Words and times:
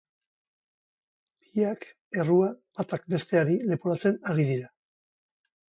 Biak 1.43 1.87
errua 2.23 2.49
batak 2.81 3.07
besteari 3.17 3.63
leporatzen 3.71 4.23
ari 4.33 4.53
dira. 4.53 4.77